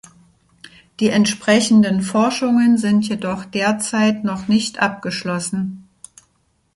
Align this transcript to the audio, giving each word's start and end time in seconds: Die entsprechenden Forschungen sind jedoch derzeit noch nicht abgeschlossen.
Die 0.99 1.09
entsprechenden 1.09 2.01
Forschungen 2.01 2.79
sind 2.79 3.07
jedoch 3.07 3.45
derzeit 3.45 4.23
noch 4.23 4.47
nicht 4.47 4.79
abgeschlossen. 4.79 5.87